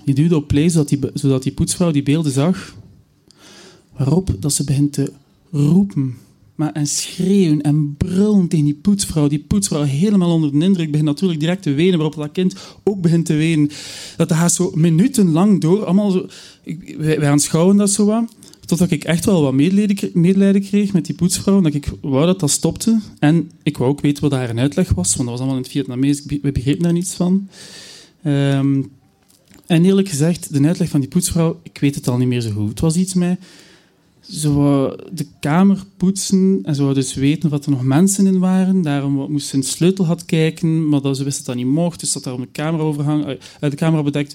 Die 0.05 0.15
duwde 0.15 0.35
op 0.35 0.47
play 0.47 0.69
zodat 0.69 0.89
die, 0.89 0.99
zodat 1.13 1.43
die 1.43 1.51
poetsvrouw 1.51 1.91
die 1.91 2.03
beelden 2.03 2.31
zag. 2.31 2.75
Waarop 3.97 4.35
dat 4.39 4.53
ze 4.53 4.63
begint 4.63 4.93
te 4.93 5.11
roepen 5.51 6.17
maar 6.59 6.71
en 6.71 6.87
schreeuwen 6.87 7.61
en 7.61 7.95
brullen 7.97 8.47
tegen 8.47 8.65
die 8.65 8.73
poetsvrouw. 8.73 9.27
Die 9.27 9.39
poetsvrouw 9.47 9.83
helemaal 9.83 10.31
onder 10.31 10.51
de 10.51 10.65
indruk 10.65 10.91
begint 10.91 11.07
natuurlijk 11.07 11.39
direct 11.39 11.61
te 11.61 11.73
wenen, 11.73 11.99
waarop 11.99 12.15
dat 12.15 12.31
kind 12.31 12.55
ook 12.83 13.01
begint 13.01 13.25
te 13.25 13.33
wenen. 13.33 13.69
Dat 14.17 14.33
gaat 14.33 14.53
zo 14.53 14.71
minutenlang 14.75 15.61
door, 15.61 15.85
allemaal 15.85 16.11
zo... 16.11 16.25
Wij, 16.97 17.27
aanschouwen 17.27 17.77
dat 17.77 17.89
zo 17.89 18.05
wat, 18.05 18.35
totdat 18.65 18.91
ik 18.91 19.03
echt 19.03 19.25
wel 19.25 19.41
wat 19.41 19.53
medelijden, 20.13 20.61
kreeg 20.61 20.93
met 20.93 21.05
die 21.05 21.15
poetsvrouw, 21.15 21.61
dat 21.61 21.73
ik 21.73 21.91
wou 22.01 22.25
dat 22.25 22.39
dat 22.39 22.49
stopte. 22.49 22.99
En 23.19 23.51
ik 23.63 23.77
wou 23.77 23.89
ook 23.89 24.01
weten 24.01 24.21
wat 24.21 24.31
daar 24.31 24.49
een 24.49 24.59
uitleg 24.59 24.89
was, 24.93 25.15
want 25.15 25.29
dat 25.29 25.37
was 25.37 25.37
allemaal 25.37 25.55
in 25.55 25.61
het 25.61 25.71
Vietnamees, 25.71 26.25
we 26.25 26.51
begrepen 26.51 26.83
daar 26.83 26.93
niets 26.93 27.13
van. 27.13 27.47
Um, 28.25 28.91
en 29.65 29.85
eerlijk 29.85 30.09
gezegd, 30.09 30.53
de 30.53 30.67
uitleg 30.67 30.89
van 30.89 30.99
die 30.99 31.09
poetsvrouw, 31.09 31.59
ik 31.63 31.77
weet 31.79 31.95
het 31.95 32.07
al 32.07 32.17
niet 32.17 32.27
meer 32.27 32.41
zo 32.41 32.51
goed. 32.51 32.69
Het 32.69 32.79
was 32.79 32.95
iets 32.95 33.13
met 33.13 33.39
Wou 34.27 34.99
de 35.11 35.25
kamer 35.39 35.83
poetsen 35.97 36.59
en 36.63 36.75
ze 36.75 36.93
dus 36.93 37.13
weten 37.13 37.53
of 37.53 37.65
er 37.65 37.71
nog 37.71 37.83
mensen 37.83 38.27
in 38.27 38.39
waren. 38.39 38.81
Daarom 38.81 39.31
moest 39.31 39.47
ze 39.47 39.59
de 39.59 39.65
sleutel 39.65 40.05
had 40.05 40.25
kijken, 40.25 40.89
maar 40.89 41.01
dat 41.01 41.17
ze 41.17 41.23
wist 41.23 41.38
dat 41.38 41.45
dat 41.45 41.55
niet 41.55 41.73
mocht. 41.73 41.99
Dus 41.99 42.11
dat 42.11 42.23
daar 42.23 42.33
om 42.33 42.41
de 42.41 42.51
camera 42.51 42.83
overhang, 42.83 43.25
uit 43.59 43.71
de 43.71 43.75
camera 43.75 44.03
bedekt. 44.03 44.31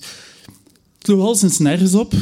Het 0.99 1.07
sloeg 1.07 1.21
al 1.21 1.35
sinds 1.35 1.59
nergens 1.59 1.95
op. 1.95 2.14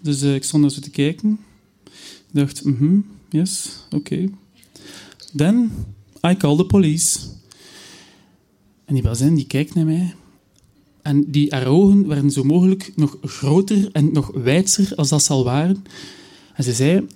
Dus 0.00 0.22
uh, 0.22 0.34
ik 0.34 0.44
stond 0.44 0.62
daar 0.62 0.72
zo 0.72 0.80
te 0.80 0.90
kijken. 0.90 1.38
Ik 1.84 2.40
dacht, 2.40 2.64
mhm, 2.64 2.98
yes, 3.28 3.70
oké. 3.86 3.96
Okay. 3.96 4.30
Then 5.36 5.70
I 6.28 6.36
call 6.36 6.56
the 6.56 6.66
police. 6.66 7.18
En 8.84 8.94
die 8.94 9.02
bazin 9.02 9.34
die 9.34 9.46
kijkt 9.46 9.74
naar 9.74 9.84
mij. 9.84 10.14
En 11.02 11.30
die 11.30 11.50
haar 11.50 11.66
ogen 11.66 12.08
werden 12.08 12.30
zo 12.30 12.44
mogelijk 12.44 12.92
nog 12.96 13.18
groter 13.22 13.88
en 13.92 14.12
nog 14.12 14.30
wijdser 14.34 14.92
als 14.94 15.08
dat 15.08 15.22
zal 15.22 15.44
waren. 15.44 15.84
En 16.54 16.64
ze 16.64 16.72
zei, 16.72 17.06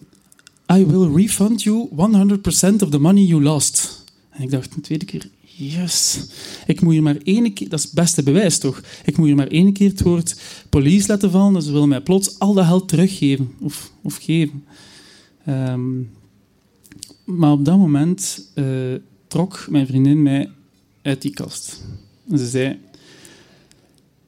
I 0.73 0.87
will 0.87 1.15
refund 1.15 1.63
you 1.63 1.89
100% 1.91 1.95
of 2.83 2.91
the 2.91 2.99
money 2.99 3.23
you 3.23 3.43
lost. 3.43 4.05
En 4.31 4.43
ik 4.43 4.51
dacht 4.51 4.75
een 4.75 4.83
tweede 4.83 5.05
keer, 5.05 5.31
yes. 5.41 6.27
Ik 6.67 6.81
moet 6.81 6.95
je 6.95 7.03
maar 7.03 7.17
één 7.23 7.53
keer, 7.53 7.69
dat 7.69 7.79
is 7.79 7.85
het 7.85 7.95
beste 7.95 8.23
bewijs 8.23 8.59
toch? 8.59 8.83
Ik 9.05 9.17
moet 9.17 9.29
je 9.29 9.35
maar 9.35 9.47
één 9.47 9.73
keer 9.73 9.89
het 9.89 10.03
woord 10.03 10.41
police 10.69 11.09
laten 11.09 11.31
vallen 11.31 11.57
en 11.57 11.63
ze 11.63 11.73
willen 11.73 11.89
mij 11.89 12.01
plots 12.01 12.39
al 12.39 12.55
dat 12.55 12.67
geld 12.67 12.89
teruggeven. 12.89 13.53
Of, 13.61 13.93
of 14.03 14.17
geven. 14.17 14.65
Um, 15.49 16.11
maar 17.25 17.53
op 17.53 17.65
dat 17.65 17.79
moment 17.79 18.51
uh, 18.55 18.95
trok 19.27 19.67
mijn 19.71 19.87
vriendin 19.87 20.23
mij 20.23 20.51
uit 21.03 21.23
die 21.23 21.35
kast. 21.35 21.85
En 22.31 22.39
ze 22.39 22.49
zei, 22.49 22.79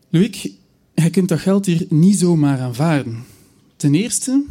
Louis, 0.09 0.49
je 0.95 1.11
kunt 1.11 1.29
dat 1.29 1.38
geld 1.38 1.67
hier 1.67 1.87
niet 1.88 2.19
zomaar 2.19 2.61
aanvaarden. 2.61 3.25
Ten 3.76 3.95
eerste, 3.95 4.45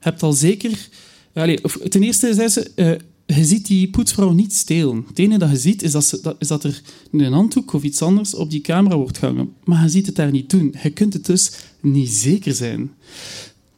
hebt 0.00 0.22
al 0.22 0.32
zeker... 0.32 0.88
Allez, 1.34 1.60
of, 1.62 1.78
ten 1.88 2.02
eerste 2.02 2.34
zei 2.34 2.48
ze, 2.48 2.70
uh, 2.76 3.36
je 3.36 3.44
ziet 3.44 3.66
die 3.66 3.90
poetsvrouw 3.90 4.32
niet 4.32 4.54
stelen. 4.54 5.04
Het 5.08 5.18
enige 5.18 5.38
dat 5.38 5.50
je 5.50 5.56
ziet, 5.56 5.82
is 5.82 5.92
dat, 5.92 6.04
ze, 6.04 6.20
dat, 6.22 6.36
is 6.38 6.48
dat 6.48 6.64
er 6.64 6.82
een 7.12 7.32
handdoek 7.32 7.72
of 7.72 7.82
iets 7.82 8.02
anders 8.02 8.34
op 8.34 8.50
die 8.50 8.60
camera 8.60 8.96
wordt 8.96 9.18
gehangen. 9.18 9.52
Maar 9.64 9.82
je 9.82 9.88
ziet 9.88 10.06
het 10.06 10.16
daar 10.16 10.30
niet 10.30 10.50
doen. 10.50 10.74
Je 10.82 10.90
kunt 10.90 11.12
het 11.12 11.26
dus 11.26 11.52
niet 11.80 12.08
zeker 12.08 12.54
zijn. 12.54 12.90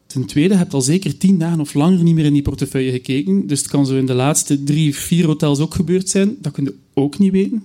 Ten 0.07 0.25
tweede, 0.25 0.53
je 0.53 0.59
hebt 0.59 0.75
al 0.75 0.81
zeker 0.81 1.17
tien 1.17 1.39
dagen 1.39 1.61
of 1.61 1.75
langer 1.75 2.03
niet 2.03 2.15
meer 2.15 2.25
in 2.25 2.33
die 2.33 2.43
portefeuille 2.43 2.91
gekeken. 2.91 3.47
Dus 3.47 3.59
het 3.59 3.69
kan 3.69 3.87
zo 3.87 3.97
in 3.97 4.07
de 4.07 4.15
laatste 4.15 4.63
drie, 4.63 4.95
vier 4.95 5.27
hotels 5.27 5.59
ook 5.59 5.75
gebeurd 5.75 6.09
zijn. 6.09 6.37
Dat 6.41 6.53
kun 6.53 6.65
je 6.65 6.75
ook 6.95 7.19
niet 7.19 7.33
weten. 7.33 7.65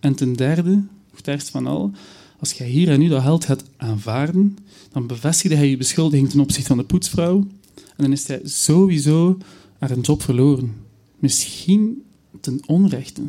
En 0.00 0.14
ten 0.14 0.32
derde, 0.32 0.82
het 1.16 1.28
ergst 1.28 1.50
van 1.50 1.66
al, 1.66 1.90
als 2.38 2.52
jij 2.52 2.68
hier 2.68 2.88
en 2.88 2.98
nu 2.98 3.08
dat 3.08 3.22
geld 3.22 3.44
gaat 3.44 3.64
aanvaarden, 3.76 4.56
dan 4.92 5.06
bevestigde 5.06 5.56
hij 5.56 5.70
je 5.70 5.76
beschuldiging 5.76 6.30
ten 6.30 6.40
opzichte 6.40 6.68
van 6.68 6.76
de 6.76 6.84
poetsvrouw. 6.84 7.46
En 7.96 8.04
dan 8.04 8.12
is 8.12 8.26
hij 8.26 8.40
sowieso 8.44 9.38
haar 9.78 9.90
een 9.90 10.00
job 10.00 10.22
verloren. 10.22 10.74
Misschien 11.18 12.02
ten 12.40 12.60
onrechte. 12.66 13.22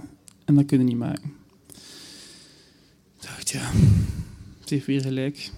En 0.46 0.56
dat 0.56 0.66
kunnen 0.66 0.88
niet 0.88 0.98
maken. 0.98 1.34
Ik 3.20 3.24
dacht, 3.24 3.50
ja, 3.50 3.72
het 4.60 4.70
heeft 4.70 4.86
weer 4.86 5.02
gelijk. 5.02 5.52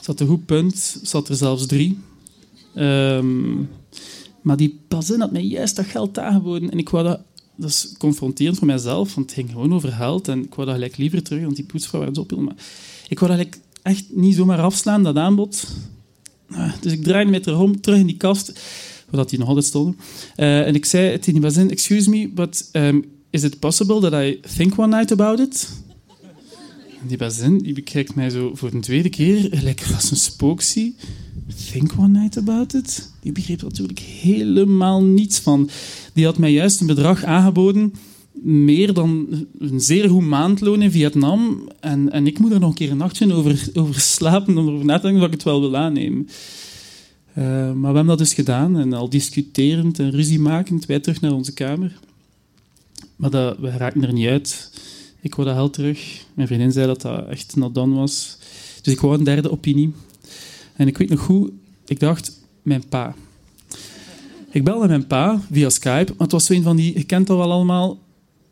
Zat 0.00 0.20
een 0.20 0.26
goed 0.26 0.46
punt, 0.46 0.98
zat 1.02 1.28
er 1.28 1.36
zelfs 1.36 1.66
drie. 1.66 1.98
Um, 2.76 3.68
maar 4.40 4.56
die 4.56 4.80
bazin 4.88 5.20
had 5.20 5.32
mij 5.32 5.42
juist 5.42 5.76
dat 5.76 5.86
geld 5.86 6.18
aangeboden. 6.18 6.70
En 6.70 6.78
ik 6.78 6.88
wou 6.88 7.04
dat, 7.04 7.20
dat 7.56 7.70
is 7.70 7.94
confronterend 7.98 8.58
voor 8.58 8.66
mijzelf, 8.66 9.14
want 9.14 9.26
het 9.26 9.38
ging 9.38 9.50
gewoon 9.50 9.74
over 9.74 9.92
geld. 9.92 10.28
En 10.28 10.44
ik 10.44 10.54
wou 10.54 10.66
dat 10.66 10.76
gelijk 10.76 10.96
liever 10.96 11.22
terug, 11.22 11.42
want 11.42 11.56
die 11.56 11.64
poetsvrouw 11.64 12.00
werd 12.00 12.16
zo 12.16 12.40
Maar 12.40 12.54
ik 13.08 13.18
wou 13.18 13.30
dat 13.30 13.40
gelijk 13.40 13.60
echt 13.82 14.04
niet 14.08 14.34
zomaar 14.34 14.60
afslaan, 14.60 15.02
dat 15.02 15.16
aanbod. 15.16 15.66
Ah, 16.50 16.72
dus 16.80 16.92
ik 16.92 17.02
draaide 17.02 17.30
mij 17.30 17.40
erom, 17.44 17.80
terug 17.80 17.98
in 17.98 18.06
die 18.06 18.16
kast, 18.16 18.60
waar 19.10 19.26
die 19.26 19.38
nog 19.38 19.48
altijd 19.48 19.66
stonden. 19.66 19.96
Uh, 20.36 20.66
en 20.66 20.74
ik 20.74 20.84
zei 20.84 21.18
tegen 21.18 21.32
die 21.32 21.42
bazin, 21.42 21.70
excuse 21.70 22.10
me, 22.10 22.28
but 22.28 22.68
um, 22.72 23.04
is 23.30 23.42
it 23.42 23.58
possible 23.58 24.00
that 24.00 24.12
I 24.12 24.40
think 24.56 24.78
one 24.78 24.96
night 24.96 25.12
about 25.12 25.38
it? 25.38 25.68
die 27.06 27.16
bazin 27.16 27.58
die 27.58 27.74
bekijkt 27.74 28.14
mij 28.14 28.30
zo 28.30 28.50
voor 28.54 28.70
de 28.70 28.78
tweede 28.78 29.08
keer, 29.08 29.48
lekker 29.62 29.94
als 29.94 30.10
een 30.10 30.16
spook 30.16 30.62
zie. 30.62 30.94
Think 31.70 31.92
one 31.98 32.18
night 32.18 32.36
about 32.36 32.74
it? 32.74 33.10
Die 33.20 33.32
begreep 33.32 33.62
natuurlijk 33.62 33.98
helemaal 33.98 35.02
niets 35.02 35.38
van. 35.38 35.70
Die 36.12 36.24
had 36.24 36.38
mij 36.38 36.52
juist 36.52 36.80
een 36.80 36.86
bedrag 36.86 37.24
aangeboden, 37.24 37.94
meer 38.46 38.92
dan 38.92 39.26
een 39.58 39.80
zeer 39.80 40.08
goed 40.08 40.22
maandloon 40.22 40.82
in 40.82 40.90
Vietnam. 40.90 41.68
En, 41.80 42.12
en 42.12 42.26
ik 42.26 42.38
moet 42.38 42.52
er 42.52 42.60
nog 42.60 42.68
een 42.68 42.74
keer 42.74 42.90
een 42.90 42.96
nachtje 42.96 43.34
over, 43.34 43.68
over 43.74 44.00
slapen, 44.00 44.58
om 44.58 44.68
erover 44.68 44.84
na 44.84 44.96
te 44.96 45.02
denken 45.02 45.20
dat 45.20 45.28
ik 45.28 45.34
het 45.34 45.42
wel 45.42 45.60
wil 45.60 45.76
aannemen. 45.76 46.28
Uh, 47.38 47.44
maar 47.44 47.90
we 47.90 47.96
hebben 47.96 48.06
dat 48.06 48.18
dus 48.18 48.34
gedaan 48.34 48.78
en 48.78 48.92
al 48.92 49.08
discuterend 49.08 49.98
en 49.98 50.10
ruziemakend, 50.10 50.86
wij 50.86 51.00
terug 51.00 51.20
naar 51.20 51.32
onze 51.32 51.52
kamer. 51.52 51.98
Maar 53.16 53.30
dat, 53.30 53.58
we 53.58 53.70
raakten 53.70 54.02
er 54.02 54.12
niet 54.12 54.28
uit. 54.28 54.72
Ik 55.20 55.34
wou 55.34 55.48
dat 55.48 55.56
geld 55.56 55.72
terug. 55.72 56.24
Mijn 56.34 56.48
vriendin 56.48 56.72
zei 56.72 56.86
dat 56.86 57.00
dat 57.00 57.28
echt 57.28 57.54
done 57.74 57.94
was. 57.94 58.38
Dus 58.82 58.92
ik 58.92 59.00
wou 59.00 59.18
een 59.18 59.24
derde 59.24 59.50
opinie. 59.50 59.92
En 60.76 60.86
ik 60.86 60.98
weet 60.98 61.08
nog 61.08 61.20
goed, 61.20 61.50
ik 61.86 62.00
dacht, 62.00 62.40
mijn 62.62 62.88
pa. 62.88 63.14
Ik 64.50 64.64
belde 64.64 64.88
mijn 64.88 65.06
pa 65.06 65.40
via 65.50 65.68
Skype, 65.68 66.14
het 66.18 66.32
was 66.32 66.44
zo 66.44 66.52
een 66.52 66.62
van 66.62 66.76
die, 66.76 66.98
je 66.98 67.04
kent 67.04 67.26
dat 67.26 67.36
wel 67.36 67.52
allemaal, 67.52 67.98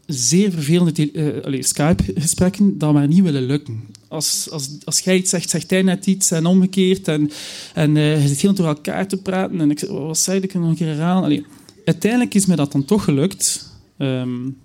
zeer 0.07 0.51
vervelende 0.51 1.13
uh, 1.47 1.63
Skype-gesprekken 1.63 2.79
dat 2.79 2.93
maar 2.93 3.09
niet 3.09 3.23
willen 3.23 3.43
lukken. 3.43 3.81
Als, 4.09 4.51
als, 4.51 4.71
als 4.85 5.01
jij 5.01 5.17
iets 5.17 5.31
zegt, 5.31 5.51
zegt 5.51 5.71
hij 5.71 5.83
net 5.83 6.07
iets 6.07 6.31
en 6.31 6.47
omgekeerd. 6.47 7.09
En, 7.09 7.31
en 7.75 7.97
uh, 7.97 8.23
je 8.23 8.29
zit 8.29 8.41
heel 8.41 8.55
door 8.55 8.67
elkaar 8.67 9.09
te 9.09 9.17
praten. 9.17 9.61
En 9.61 9.71
ik 9.71 9.79
zei, 9.79 9.93
wat 9.93 10.19
zei 10.19 10.41
ik? 10.41 10.55
nog 10.55 10.69
een 10.69 10.75
keer 10.75 10.87
herhalen. 10.87 11.45
uiteindelijk 11.85 12.35
is 12.35 12.47
me 12.47 12.57
dat 12.57 12.73
dan 12.73 12.85
toch 12.85 13.05
gelukt. 13.05 13.73
Um, 13.99 14.57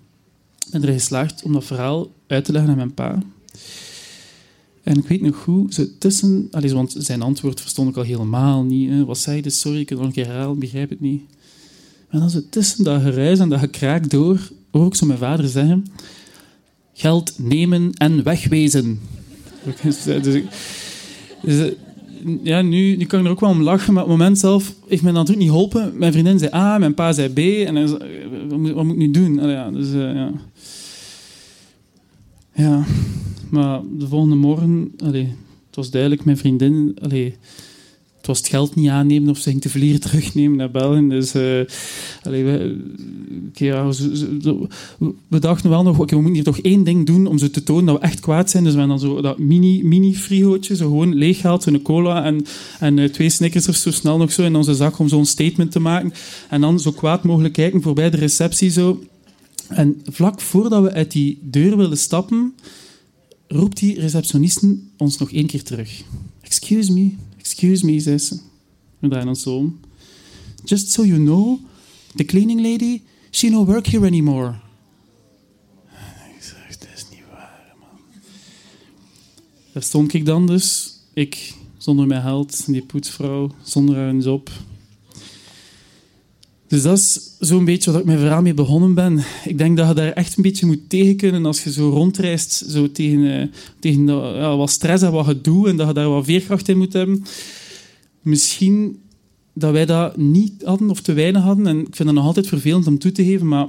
ben 0.70 0.82
er 0.82 0.92
geslaagd 0.92 1.42
om 1.42 1.52
dat 1.52 1.64
verhaal 1.64 2.10
uit 2.26 2.44
te 2.44 2.52
leggen 2.52 2.70
aan 2.70 2.76
mijn 2.76 2.94
pa. 2.94 3.22
En 4.82 4.98
ik 4.98 5.08
weet 5.08 5.20
nog 5.20 5.36
goed, 5.36 5.74
zo 5.74 5.86
tussen... 5.98 6.48
Want 6.50 6.94
zijn 6.98 7.22
antwoord 7.22 7.60
verstond 7.60 7.88
ik 7.88 7.96
al 7.96 8.02
helemaal 8.02 8.62
niet. 8.62 8.90
Hè. 8.90 9.04
Wat 9.04 9.18
zei 9.18 9.40
hij? 9.40 9.50
Sorry, 9.50 9.80
ik 9.80 9.86
kan 9.86 9.96
nog 9.96 10.06
een 10.06 10.12
keer 10.12 10.26
herhalen, 10.26 10.58
begrijp 10.58 10.90
het 10.90 11.00
niet. 11.00 11.22
Maar 12.10 12.20
dan 12.20 12.30
zo 12.30 12.40
tussen 12.50 12.84
dat 12.84 13.02
geruis 13.02 13.38
en 13.38 13.48
dat 13.48 13.58
gekraak 13.58 14.10
door, 14.10 14.50
hoor 14.70 14.86
ik 14.86 14.94
zo 14.94 15.06
mijn 15.06 15.18
vader 15.18 15.48
zeggen... 15.48 15.84
Geld 16.92 17.34
nemen 17.36 17.92
en 17.92 18.22
wegwezen. 18.22 19.00
Dus, 19.82 20.02
dus, 20.02 20.42
dus, 21.42 21.72
ja, 22.42 22.62
nu, 22.62 22.96
nu 22.96 23.04
kan 23.04 23.20
ik 23.20 23.24
er 23.26 23.30
ook 23.30 23.40
wel 23.40 23.50
om 23.50 23.62
lachen, 23.62 23.92
maar 23.92 24.02
op 24.02 24.08
het 24.08 24.18
moment 24.18 24.38
zelf 24.38 24.74
heeft 24.88 25.02
mij 25.02 25.12
natuurlijk 25.12 25.38
niet 25.38 25.48
geholpen. 25.48 25.98
Mijn 25.98 26.12
vriendin 26.12 26.38
zei 26.38 26.54
A, 26.54 26.78
mijn 26.78 26.94
pa 26.94 27.12
zei 27.12 27.28
B. 27.28 27.66
En 27.66 27.74
dan, 27.74 27.98
wat, 28.48 28.58
moet, 28.58 28.70
wat 28.70 28.84
moet 28.84 28.92
ik 28.92 28.98
nu 28.98 29.10
doen? 29.10 29.48
Ja, 29.48 29.70
dus, 29.70 29.92
ja. 29.92 30.32
ja, 32.54 32.84
maar 33.50 33.80
de 33.98 34.08
volgende 34.08 34.34
morgen, 34.34 34.92
allee, 35.04 35.34
het 35.66 35.76
was 35.76 35.90
duidelijk, 35.90 36.24
mijn 36.24 36.38
vriendin... 36.38 36.96
Allee, 37.02 37.34
het 38.16 38.28
was 38.28 38.38
het 38.38 38.48
geld 38.48 38.74
niet 38.74 38.88
aannemen 38.88 39.30
of 39.30 39.38
ze 39.38 39.50
ging 39.50 39.62
te 39.62 39.68
vliegen 39.68 40.00
terugnemen 40.00 40.56
naar 40.56 40.70
België. 40.70 41.08
Dus 41.08 41.34
we, 42.22 42.76
we, 45.28 45.38
dachten 45.38 45.70
wel 45.70 45.82
nog, 45.82 45.98
okay, 45.98 46.16
we 46.16 46.22
moeten 46.24 46.34
hier 46.34 46.44
toch 46.44 46.58
één 46.58 46.84
ding 46.84 47.06
doen 47.06 47.26
om 47.26 47.38
zo 47.38 47.50
te 47.50 47.62
tonen 47.62 47.84
dat 47.84 47.98
we 47.98 48.02
echt 48.02 48.20
kwaad 48.20 48.50
zijn. 48.50 48.64
Dus 48.64 48.72
we 48.72 48.78
hebben 48.78 48.98
dan 48.98 49.08
zo 49.08 49.20
dat 49.20 49.38
mini, 49.38 49.84
mini 49.84 50.14
frigootje, 50.14 50.76
zo 50.76 50.88
gewoon 50.88 51.14
leeggehaald, 51.14 51.62
zo'n 51.62 51.82
cola 51.82 52.24
en, 52.24 52.44
en 52.78 52.96
uh, 52.96 53.08
twee 53.08 53.30
snickers 53.30 53.68
of 53.68 53.76
zo 53.76 53.90
snel 53.90 54.18
nog 54.18 54.32
zo 54.32 54.42
in 54.42 54.56
onze 54.56 54.74
zak 54.74 54.98
om 54.98 55.08
zo'n 55.08 55.26
statement 55.26 55.70
te 55.70 55.80
maken. 55.80 56.12
En 56.48 56.60
dan 56.60 56.80
zo 56.80 56.92
kwaad 56.92 57.24
mogelijk 57.24 57.54
kijken 57.54 57.82
voorbij 57.82 58.10
de 58.10 58.16
receptie 58.16 58.70
zo. 58.70 59.02
En 59.68 60.02
vlak 60.04 60.40
voordat 60.40 60.82
we 60.82 60.92
uit 60.92 61.12
die 61.12 61.38
deur 61.42 61.76
wilden 61.76 61.98
stappen, 61.98 62.54
roept 63.48 63.78
die 63.78 64.00
receptionisten 64.00 64.90
ons 64.96 65.18
nog 65.18 65.32
één 65.32 65.46
keer 65.46 65.62
terug. 65.62 66.02
Excuse 66.40 66.92
me, 66.92 67.10
Excuse 67.40 67.84
me, 67.84 68.00
zei 68.00 68.18
ze. 68.18 68.40
We 68.98 69.08
draaien 69.08 69.28
ons 69.28 69.42
zo 69.42 69.72
Just 70.64 70.90
so 70.90 71.04
you 71.04 71.18
know, 71.18 71.58
the 72.14 72.24
cleaning 72.24 72.60
lady, 72.60 73.02
she 73.30 73.48
no 73.48 73.64
work 73.64 73.86
here 73.86 74.06
anymore. 74.06 74.54
Ik 76.36 76.42
zeg, 76.42 76.78
dat 76.78 76.88
is 76.94 77.06
niet 77.10 77.22
waar, 77.30 77.74
man. 77.78 78.22
Daar 79.72 79.82
stond 79.82 80.14
ik 80.14 80.24
dan 80.24 80.46
dus. 80.46 80.94
Ik, 81.14 81.54
zonder 81.78 82.06
mijn 82.06 82.22
geld, 82.22 82.66
die 82.66 82.82
poetsvrouw, 82.82 83.50
zonder 83.62 83.96
haar 83.96 84.14
job. 84.14 84.50
Dus 86.70 86.82
dat 86.82 86.98
is 86.98 87.36
zo'n 87.38 87.64
beetje 87.64 87.90
wat 87.90 88.00
ik 88.00 88.06
mijn 88.06 88.18
verhaal 88.18 88.42
mee 88.42 88.54
begonnen 88.54 88.94
ben. 88.94 89.24
Ik 89.44 89.58
denk 89.58 89.76
dat 89.76 89.88
je 89.88 89.94
daar 89.94 90.12
echt 90.12 90.36
een 90.36 90.42
beetje 90.42 90.66
moet 90.66 90.88
tegen 90.88 91.16
kunnen 91.16 91.46
als 91.46 91.64
je 91.64 91.72
zo 91.72 91.88
rondreist, 91.88 92.64
zo 92.68 92.92
tegen, 92.92 93.18
uh, 93.18 93.46
tegen 93.78 94.06
ja, 94.06 94.56
wat 94.56 94.70
stress 94.70 95.02
en 95.02 95.12
wat 95.12 95.26
gedoe, 95.26 95.68
en 95.68 95.76
dat 95.76 95.86
je 95.86 95.94
daar 95.94 96.08
wat 96.08 96.24
veerkracht 96.24 96.68
in 96.68 96.78
moet 96.78 96.92
hebben. 96.92 97.24
Misschien 98.22 99.00
dat 99.52 99.72
wij 99.72 99.86
dat 99.86 100.16
niet 100.16 100.62
hadden 100.64 100.90
of 100.90 101.00
te 101.00 101.12
weinig 101.12 101.42
hadden, 101.42 101.66
en 101.66 101.78
ik 101.78 101.96
vind 101.96 102.08
dat 102.08 102.16
nog 102.16 102.26
altijd 102.26 102.46
vervelend 102.46 102.86
om 102.86 102.98
toe 102.98 103.12
te 103.12 103.24
geven, 103.24 103.48
maar 103.48 103.68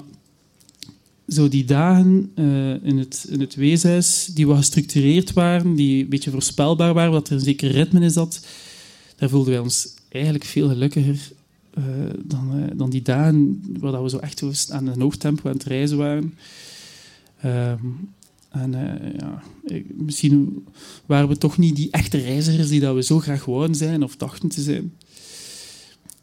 zo 1.27 1.47
die 1.47 1.65
dagen 1.65 2.31
uh, 2.35 2.83
in, 2.83 2.97
het, 2.97 3.25
in 3.29 3.39
het 3.39 3.55
weeshuis, 3.55 4.29
die 4.33 4.47
wat 4.47 4.57
gestructureerd 4.57 5.33
waren, 5.33 5.75
die 5.75 6.03
een 6.03 6.09
beetje 6.09 6.31
voorspelbaar 6.31 6.93
waren, 6.93 7.11
dat 7.11 7.27
er 7.27 7.33
een 7.33 7.39
zeker 7.39 7.71
ritme 7.71 8.05
is 8.05 8.13
dat, 8.13 8.45
daar 9.15 9.29
voelden 9.29 9.51
wij 9.53 9.61
ons 9.61 9.93
eigenlijk 10.09 10.43
veel 10.43 10.67
gelukkiger 10.67 11.31
uh, 11.77 11.83
dan, 12.23 12.57
uh, 12.57 12.63
dan 12.75 12.89
die 12.89 13.01
dagen 13.01 13.61
waar 13.79 13.91
dat 13.91 14.01
we 14.01 14.09
zo 14.09 14.17
echt 14.17 14.71
aan 14.71 14.87
een 14.87 15.01
hoog 15.01 15.15
tempo 15.15 15.49
aan 15.49 15.55
het 15.55 15.63
reizen 15.63 15.97
waren. 15.97 16.33
Um, 17.45 18.09
en 18.49 18.71
ja, 19.19 19.43
misschien 19.87 20.65
waren 21.05 21.27
we 21.27 21.37
toch 21.37 21.57
niet 21.57 21.75
die 21.75 21.91
echte 21.91 22.17
reizigers 22.17 22.69
die 22.69 22.79
dat 22.79 22.95
we 22.95 23.03
zo 23.03 23.19
graag 23.19 23.45
wouden 23.45 23.75
zijn 23.75 24.03
of 24.03 24.15
dachten 24.15 24.49
te 24.49 24.61
zijn. 24.61 24.93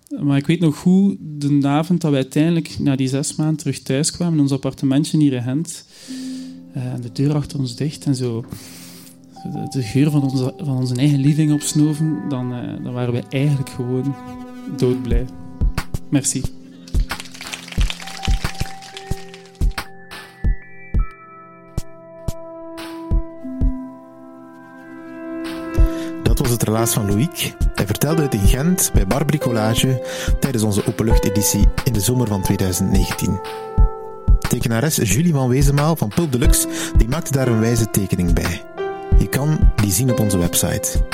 Maar 0.09 0.37
ik 0.37 0.47
weet 0.47 0.61
nog 0.61 0.77
goed, 0.77 1.17
de 1.21 1.61
avond 1.63 2.01
dat 2.01 2.11
we 2.11 2.17
uiteindelijk 2.17 2.79
na 2.79 2.97
die 2.97 3.09
zes 3.09 3.35
maanden 3.35 3.57
terug 3.57 3.79
thuis 3.79 4.11
kwamen 4.11 4.35
in 4.35 4.41
ons 4.41 4.53
appartementje 4.53 5.19
hier 5.19 5.33
in 5.33 5.43
Gent, 5.43 5.85
en 6.73 7.01
de 7.01 7.13
deur 7.13 7.35
achter 7.35 7.59
ons 7.59 7.77
dicht 7.77 8.05
en 8.05 8.15
zo 8.15 8.45
de, 9.71 9.83
geur 9.83 10.11
van 10.11 10.23
onze, 10.23 10.55
van 10.57 10.77
onze 10.77 10.95
eigen 10.95 11.21
living 11.21 11.53
opsnoven, 11.53 12.19
dan, 12.29 12.53
uh, 12.53 12.85
dan 12.85 12.93
waren 12.93 13.15
we 13.15 13.23
eigenlijk 13.29 13.71
gewoon 13.71 14.15
doodblij. 14.77 15.27
Merci. 16.09 16.43
Relaas 26.69 26.93
van 26.93 27.07
Loïc. 27.07 27.55
Hij 27.75 27.87
vertelde 27.87 28.23
het 28.23 28.35
in 28.35 28.47
Gent 28.47 28.91
bij 28.93 29.07
Bar 29.07 29.25
Bricolage 29.25 30.03
tijdens 30.41 30.63
onze 30.63 30.87
openluchteditie 30.87 31.67
in 31.85 31.93
de 31.93 32.01
zomer 32.01 32.27
van 32.27 32.43
2019. 32.43 33.41
Tekenares 34.39 34.97
Julie 34.97 35.33
van 35.33 35.49
Wezenmaal 35.49 35.97
van 35.97 36.09
Pulp 36.09 36.33
Deluxe 36.33 36.69
die 36.97 37.09
maakte 37.09 37.33
daar 37.33 37.49
een 37.49 37.61
wijze 37.61 37.91
tekening 37.91 38.33
bij. 38.33 38.65
Je 39.19 39.29
kan 39.29 39.73
die 39.77 39.93
zien 39.93 40.11
op 40.11 40.21
onze 40.21 40.39
website. 40.39 41.05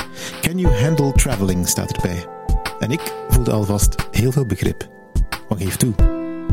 Can 0.41 0.57
you 0.57 0.73
handle 0.73 1.11
traveling 1.11 1.67
staat 1.67 1.91
erbij. 1.91 2.25
En 2.79 2.91
ik 2.91 3.13
voelde 3.29 3.51
alvast 3.51 3.95
heel 4.11 4.31
veel 4.31 4.45
begrip. 4.45 4.87
Maar 5.49 5.57
geef 5.57 5.75
toe, 5.75 5.93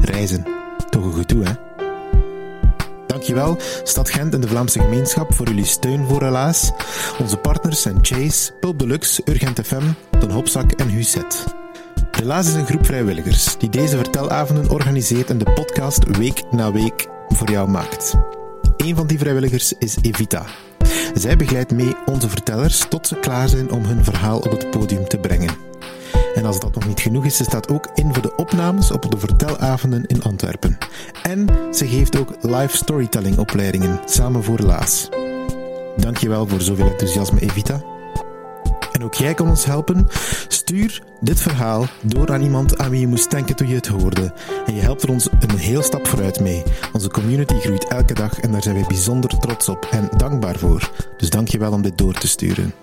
reizen, 0.01 0.47
toch 0.91 1.05
een 1.05 1.15
gedoe 1.15 1.45
hè? 1.45 1.72
Dankjewel, 3.12 3.57
Stad 3.83 4.11
Gent 4.11 4.35
en 4.35 4.40
de 4.40 4.49
Vlaamse 4.49 4.81
gemeenschap 4.81 5.35
voor 5.35 5.47
jullie 5.47 5.64
steun 5.64 6.07
voor 6.07 6.23
Helaas. 6.23 6.71
Onze 7.19 7.37
partners 7.37 7.83
zijn 7.83 7.99
Chase, 8.00 8.52
Pulp 8.61 8.78
Deluxe, 8.78 9.23
Urgent 9.25 9.61
FM, 9.66 9.83
Den 10.21 10.31
Hopzak 10.31 10.73
en 10.73 10.88
Huset. 10.88 11.45
Helaas 12.11 12.47
is 12.47 12.54
een 12.54 12.66
groep 12.66 12.87
vrijwilligers 12.87 13.59
die 13.59 13.69
deze 13.69 13.97
vertelavonden 13.97 14.71
organiseert 14.71 15.31
en 15.31 15.38
de 15.38 15.52
podcast 15.52 16.16
week 16.16 16.42
na 16.50 16.73
week 16.73 17.07
voor 17.28 17.50
jou 17.50 17.69
maakt. 17.69 18.14
Een 18.76 18.97
van 18.97 19.07
die 19.07 19.19
vrijwilligers 19.19 19.73
is 19.78 19.97
Evita. 20.02 20.45
Zij 21.14 21.37
begeleidt 21.37 21.73
mee 21.73 21.97
onze 22.07 22.28
vertellers 22.28 22.87
tot 22.88 23.07
ze 23.07 23.16
klaar 23.16 23.49
zijn 23.49 23.71
om 23.71 23.85
hun 23.85 24.04
verhaal 24.04 24.38
op 24.38 24.50
het 24.50 24.71
podium 24.71 25.09
te 25.09 25.19
brengen. 25.19 25.72
En 26.35 26.45
als 26.45 26.61
dat 26.61 26.75
nog 26.75 26.87
niet 26.87 27.01
genoeg 27.01 27.25
is, 27.25 27.37
ze 27.37 27.45
staat 27.45 27.69
ook 27.69 27.89
in 27.95 28.15
voor 28.15 28.23
de 28.23 28.37
opnames 28.37 28.91
op 28.91 29.11
de 29.11 29.19
vertelavonden 29.19 30.07
in 30.07 30.23
Antwerpen. 30.23 30.79
En 31.23 31.47
ze 31.71 31.87
geeft 31.87 32.19
ook 32.19 32.35
live 32.41 32.77
storytelling 32.77 33.39
opleidingen, 33.39 34.01
samen 34.05 34.45
voor 34.45 34.59
Laas. 34.59 35.09
Dankjewel 35.97 36.47
voor 36.47 36.61
zoveel 36.61 36.91
enthousiasme, 36.91 37.41
Evita. 37.41 37.83
En 38.93 39.05
ook 39.05 39.15
jij 39.15 39.35
kan 39.35 39.49
ons 39.49 39.65
helpen. 39.65 40.09
Stuur 40.49 41.03
dit 41.21 41.41
verhaal 41.41 41.87
door 42.03 42.33
aan 42.33 42.43
iemand 42.43 42.79
aan 42.79 42.91
wie 42.91 43.01
je 43.01 43.07
moest 43.07 43.31
denken 43.31 43.57
toen 43.57 43.69
je 43.69 43.75
het 43.75 43.87
hoorde. 43.87 44.35
En 44.67 44.75
je 44.75 44.81
helpt 44.81 45.03
er 45.03 45.11
ons 45.11 45.29
een 45.41 45.59
heel 45.59 45.83
stap 45.83 46.07
vooruit 46.07 46.41
mee. 46.41 46.62
Onze 46.93 47.09
community 47.09 47.55
groeit 47.55 47.89
elke 47.89 48.15
dag 48.15 48.41
en 48.41 48.53
daar 48.53 48.62
zijn 48.62 48.75
wij 48.75 48.85
bijzonder 48.89 49.39
trots 49.39 49.69
op 49.69 49.89
en 49.91 50.09
dankbaar 50.17 50.59
voor. 50.59 50.91
Dus 51.17 51.31
dank 51.31 51.49
je 51.49 51.59
wel 51.59 51.73
om 51.73 51.83
dit 51.83 51.99
door 51.99 52.15
te 52.15 52.29
sturen. 52.29 52.75